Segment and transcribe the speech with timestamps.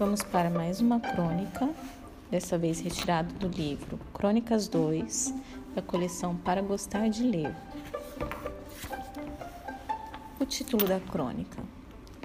[0.00, 1.68] Vamos para mais uma crônica,
[2.30, 5.34] dessa vez retirada do livro Crônicas 2,
[5.74, 7.54] da coleção Para Gostar de Ler.
[10.40, 11.62] O título da crônica: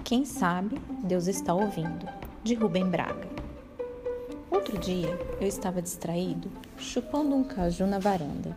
[0.02, 2.08] Quem sabe Deus está ouvindo,
[2.42, 3.28] de Rubem Braga.
[4.50, 8.56] Outro dia eu estava distraído, chupando um caju na varanda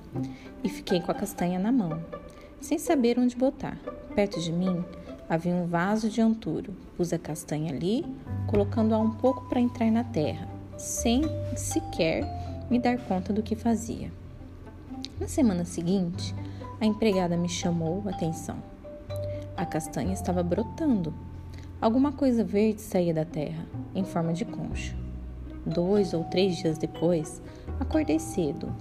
[0.63, 2.01] e fiquei com a castanha na mão,
[2.61, 3.77] sem saber onde botar.
[4.15, 4.81] Perto de mim
[5.29, 6.73] havia um vaso de anturo.
[6.97, 8.03] Pus a castanha ali,
[8.47, 10.47] colocando-a um pouco para entrar na terra,
[10.77, 11.21] sem
[11.55, 12.25] sequer
[12.69, 14.11] me dar conta do que fazia.
[15.19, 16.33] Na semana seguinte,
[16.81, 18.57] a empregada me chamou a atenção.
[19.55, 21.13] A castanha estava brotando.
[21.79, 24.95] Alguma coisa verde saía da terra, em forma de concha.
[25.65, 27.41] Dois ou três dias depois,
[27.79, 28.73] acordei cedo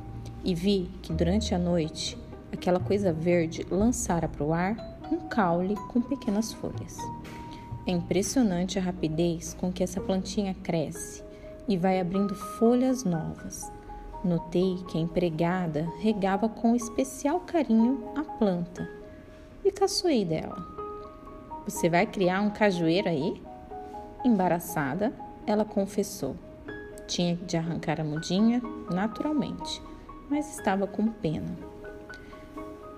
[0.45, 2.17] e vi que durante a noite
[2.53, 6.97] aquela coisa verde lançara para o ar um caule com pequenas folhas.
[7.87, 11.25] É impressionante a rapidez com que essa plantinha cresce
[11.67, 13.71] e vai abrindo folhas novas.
[14.25, 18.89] Notei que a empregada regava com especial carinho a planta
[19.65, 20.67] e caçoei dela.
[21.65, 23.43] Você vai criar um cajueiro aí?
[24.25, 25.13] Embaraçada,
[25.47, 26.35] ela confessou.
[27.07, 29.81] Tinha de arrancar a mudinha naturalmente,
[30.29, 31.57] mas estava com pena.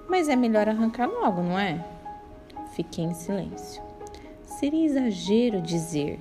[0.08, 1.84] Mas é melhor arrancar logo, não é?
[2.72, 3.82] Fiquei em silêncio.
[4.44, 6.20] Seria exagero dizer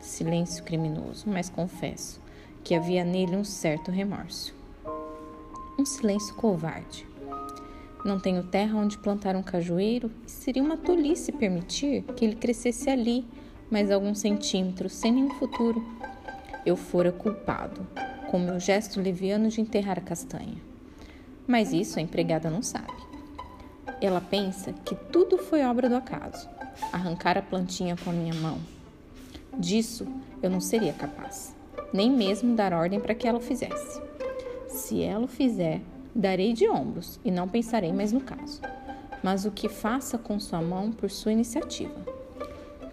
[0.00, 2.20] silêncio criminoso, mas confesso
[2.64, 4.54] que havia nele um certo remorso.
[5.78, 7.06] Um silêncio covarde.
[8.04, 12.88] Não tenho terra onde plantar um cajueiro e seria uma tolice permitir que ele crescesse
[12.88, 13.26] ali
[13.70, 15.84] mais alguns centímetros sem nenhum futuro.
[16.64, 17.86] Eu fora culpado,
[18.30, 20.56] com meu gesto leviano de enterrar a castanha.
[21.46, 23.09] Mas isso a empregada não sabe.
[24.00, 26.48] Ela pensa que tudo foi obra do acaso.
[26.92, 28.58] Arrancar a plantinha com a minha mão.
[29.58, 30.06] Disso
[30.42, 31.54] eu não seria capaz,
[31.92, 34.00] nem mesmo dar ordem para que ela o fizesse.
[34.68, 35.82] Se ela o fizer,
[36.14, 38.60] darei de ombros e não pensarei mais no caso.
[39.22, 41.94] Mas o que faça com sua mão por sua iniciativa.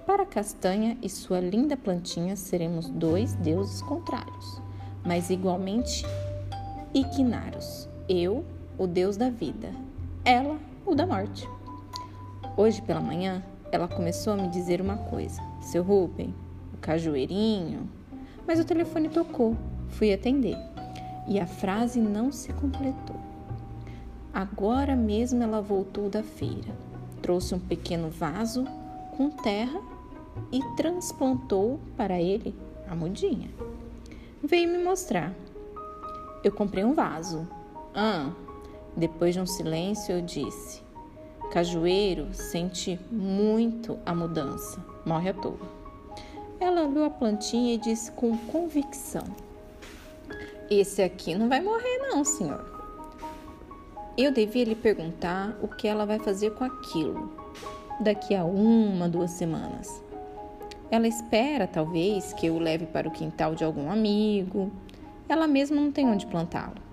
[0.05, 4.61] Para a castanha e sua linda plantinha seremos dois deuses contrários,
[5.05, 6.05] mas igualmente
[6.93, 7.87] ignaros.
[8.09, 8.45] Eu,
[8.77, 9.71] o deus da vida,
[10.23, 11.47] ela, ou da morte.
[12.55, 16.33] Hoje pela manhã, ela começou a me dizer uma coisa: Seu Rubem,
[16.73, 17.89] o cajueirinho.
[18.47, 19.57] Mas o telefone tocou,
[19.89, 20.55] fui atender
[21.27, 23.17] e a frase não se completou.
[24.33, 26.73] Agora mesmo ela voltou da feira,
[27.21, 28.63] trouxe um pequeno vaso
[29.17, 29.81] com terra
[30.51, 32.55] e transplantou para ele
[32.89, 33.49] a mudinha.
[34.41, 35.33] Veio me mostrar.
[36.43, 37.45] Eu comprei um vaso.
[37.93, 38.31] Ah,
[38.97, 40.81] depois de um silêncio, eu disse:
[41.51, 45.77] Cajueiro sente muito a mudança, morre à toa.
[46.59, 49.23] Ela olhou a plantinha e disse com convicção:
[50.69, 52.75] Esse aqui não vai morrer, não, senhor.
[54.17, 57.31] Eu devia lhe perguntar o que ela vai fazer com aquilo
[57.99, 60.01] daqui a uma, duas semanas.
[60.89, 64.71] Ela espera, talvez, que eu o leve para o quintal de algum amigo.
[65.29, 66.86] Ela mesma não tem onde plantá-lo.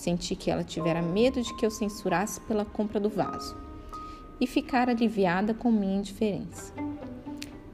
[0.00, 3.54] Senti que ela tivera medo de que eu censurasse pela compra do vaso
[4.40, 6.72] e ficar aliviada com minha indiferença.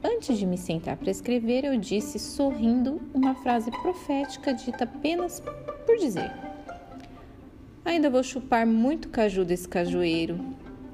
[0.03, 5.41] Antes de me sentar para escrever, eu disse, sorrindo, uma frase profética dita apenas
[5.85, 6.29] por dizer:
[7.85, 10.37] Ainda vou chupar muito caju desse cajueiro.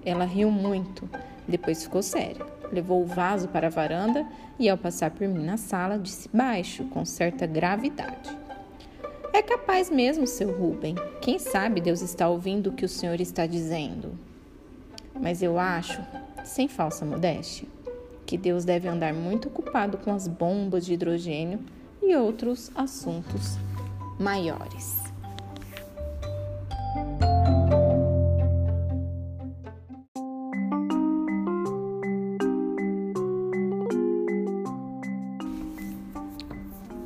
[0.05, 1.09] Ela riu muito,
[1.47, 2.45] depois ficou séria.
[2.71, 4.23] Levou o vaso para a varanda
[4.59, 8.42] e, ao passar por mim na sala, disse baixo, com certa gravidade:
[9.33, 10.95] é capaz mesmo, seu Rubem.
[11.19, 14.17] Quem sabe Deus está ouvindo o que o senhor está dizendo.
[15.19, 15.99] Mas eu acho,
[16.45, 17.67] sem falsa modéstia,
[18.25, 21.59] que Deus deve andar muito ocupado com as bombas de hidrogênio
[22.01, 23.57] e outros assuntos
[24.19, 25.02] maiores.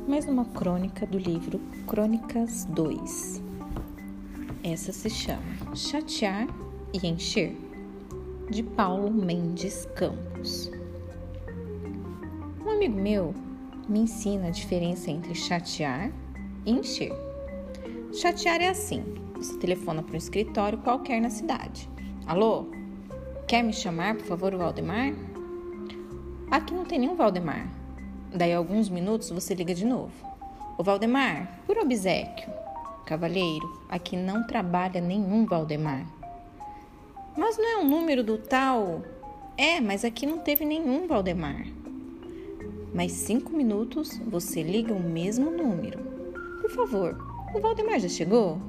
[0.08, 3.42] Mais uma crônica do livro Crônicas 2.
[4.64, 6.48] Essa se chama Chatear
[6.94, 7.54] e Encher,
[8.48, 10.72] de Paulo Mendes Campos.
[12.64, 13.34] Um amigo meu
[13.86, 16.10] me ensina a diferença entre chatear
[16.64, 17.12] e encher.
[18.14, 19.04] Chatear é assim:
[19.36, 21.86] você telefona para um escritório qualquer na cidade.
[22.26, 22.64] Alô?
[23.46, 25.12] Quer me chamar, por favor, Valdemar?
[26.50, 27.77] Aqui não tem nenhum Valdemar.
[28.34, 30.12] Daí alguns minutos você liga de novo.
[30.76, 32.52] O Valdemar, por obsequio.
[33.06, 36.06] Cavalheiro, aqui não trabalha nenhum Valdemar.
[37.36, 39.02] Mas não é um número do tal?
[39.56, 41.66] É, mas aqui não teve nenhum Valdemar.
[42.94, 45.98] mais cinco minutos você liga o mesmo número.
[46.60, 47.16] Por favor,
[47.54, 48.60] o Valdemar já chegou?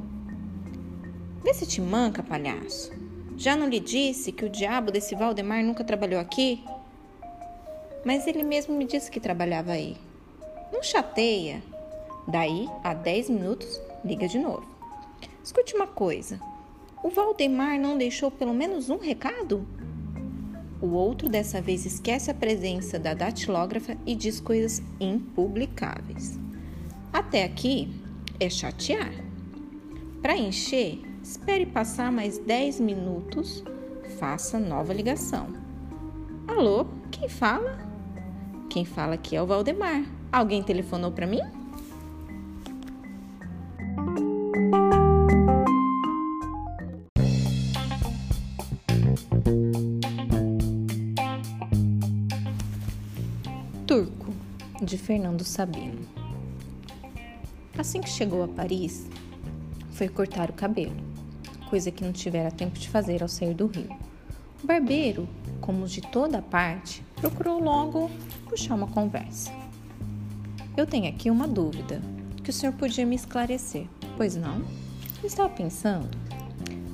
[1.44, 2.92] Vê se te manca, palhaço.
[3.38, 6.64] Já não lhe disse que o diabo desse Valdemar nunca trabalhou aqui?
[8.04, 9.98] Mas ele mesmo me disse que trabalhava aí.
[10.72, 11.62] Não chateia.
[12.28, 14.68] Daí, a dez minutos, liga de novo.
[15.44, 16.40] Escute uma coisa.
[17.04, 19.66] O Valdemar não deixou pelo menos um recado?
[20.82, 26.40] O outro dessa vez esquece a presença da datilógrafa e diz coisas impublicáveis.
[27.12, 27.92] Até aqui
[28.40, 29.12] é chatear.
[30.22, 33.64] Para encher, espere passar mais 10 minutos,
[34.20, 35.48] faça nova ligação.
[36.48, 37.89] Alô, quem fala?
[38.70, 40.06] Quem fala aqui é o Valdemar.
[40.32, 41.40] Alguém telefonou para mim?
[53.88, 54.32] Turco,
[54.84, 56.08] de Fernando Sabino.
[57.76, 59.10] Assim que chegou a Paris,
[59.94, 60.96] foi cortar o cabelo,
[61.72, 63.90] coisa que não tivera tempo de fazer ao sair do Rio.
[64.64, 65.28] O barbeiro,
[65.70, 68.10] como de toda parte, procurou logo
[68.50, 69.52] puxar uma conversa.
[70.76, 72.02] Eu tenho aqui uma dúvida
[72.44, 73.86] que o senhor podia me esclarecer,
[74.18, 74.64] pois não?
[75.22, 76.10] Eu estava pensando.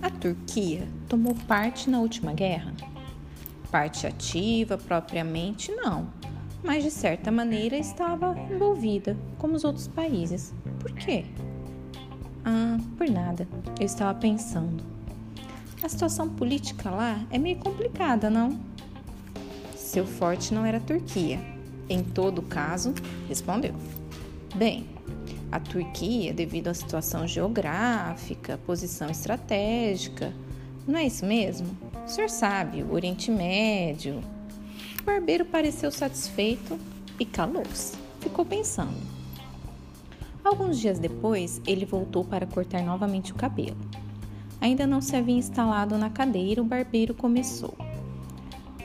[0.01, 2.73] A Turquia tomou parte na última guerra?
[3.71, 6.09] Parte ativa, propriamente, não
[6.61, 10.51] mas de certa maneira estava envolvida, como os outros países.
[10.79, 11.23] Por quê?
[12.43, 13.47] Ah, por nada.
[13.79, 14.94] Eu estava pensando.
[15.85, 18.59] A situação política lá é meio complicada, não?
[19.75, 21.39] Seu forte não era a Turquia.
[21.87, 22.91] Em todo caso,
[23.29, 23.75] respondeu.
[24.55, 24.87] Bem,
[25.51, 30.33] a Turquia, devido à situação geográfica, posição estratégica,
[30.87, 31.67] não é isso mesmo?
[32.03, 34.23] O senhor sabe, o Oriente Médio,
[34.99, 36.79] o barbeiro pareceu satisfeito
[37.19, 37.95] e calou-se.
[38.21, 38.97] Ficou pensando.
[40.43, 43.77] Alguns dias depois, ele voltou para cortar novamente o cabelo.
[44.61, 47.75] Ainda não se havia instalado na cadeira, o barbeiro começou.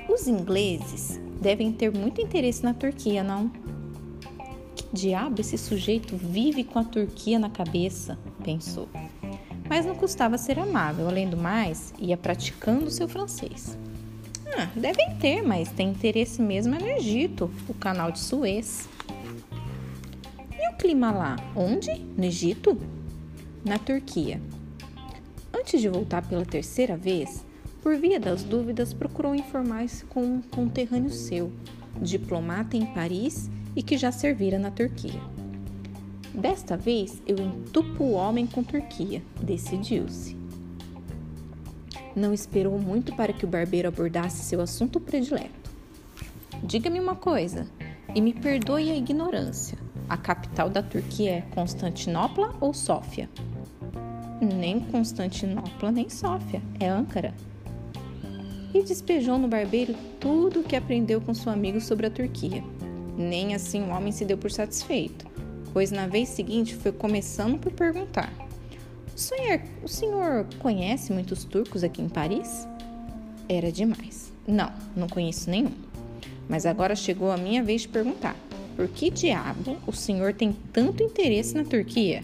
[0.09, 3.51] Os ingleses devem ter muito interesse na Turquia, não?
[4.75, 8.19] Que diabo esse sujeito vive com a Turquia na cabeça?
[8.41, 8.89] pensou.
[9.69, 13.79] Mas não custava ser amável, além do mais, ia praticando seu francês.
[14.57, 18.89] Ah, devem ter, mas tem interesse mesmo é no Egito, o canal de Suez.
[20.59, 21.37] E o clima lá?
[21.55, 21.95] Onde?
[22.17, 22.77] No Egito?
[23.65, 24.41] Na Turquia.
[25.71, 27.47] Antes de voltar pela terceira vez,
[27.81, 31.53] por via das dúvidas, procurou informar-se com um conterrâneo seu,
[32.03, 35.21] diplomata em Paris e que já servira na Turquia.
[36.35, 40.37] Desta vez eu entupo o homem com Turquia, decidiu-se.
[42.17, 45.71] Não esperou muito para que o barbeiro abordasse seu assunto predileto.
[46.65, 47.65] Diga-me uma coisa,
[48.13, 49.79] e me perdoe a ignorância.
[50.09, 53.31] A capital da Turquia é Constantinopla ou Sófia?
[54.41, 57.35] Nem Constantinopla nem Sófia, é Ankara.
[58.73, 62.65] E despejou no barbeiro tudo o que aprendeu com seu amigo sobre a Turquia.
[63.19, 65.27] Nem assim o homem se deu por satisfeito,
[65.73, 68.33] pois na vez seguinte foi começando por perguntar:
[69.15, 72.67] o senhor, o senhor conhece muitos turcos aqui em Paris?
[73.49, 74.33] Era demais.
[74.47, 75.75] Não, não conheço nenhum.
[76.49, 78.35] Mas agora chegou a minha vez de perguntar:
[78.77, 82.23] por que diabo o senhor tem tanto interesse na Turquia?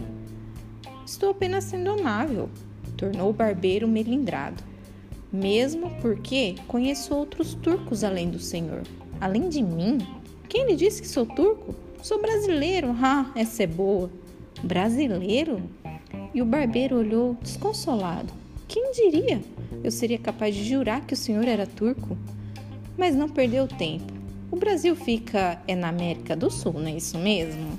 [1.07, 2.51] Estou apenas sendo amável,
[2.97, 4.61] tornou o barbeiro melindrado.
[5.33, 8.83] Mesmo porque conheço outros turcos além do senhor.
[9.21, 9.99] Além de mim?
[10.49, 11.77] Quem lhe disse que sou turco?
[12.03, 12.89] Sou brasileiro.
[13.01, 14.11] Ah, essa é boa.
[14.65, 15.63] Brasileiro?
[16.35, 18.33] E o barbeiro olhou desconsolado.
[18.67, 19.41] Quem diria?
[19.85, 22.19] Eu seria capaz de jurar que o senhor era turco.
[22.99, 24.13] Mas não perdeu tempo.
[24.51, 27.79] O Brasil fica é na América do Sul, não é isso mesmo?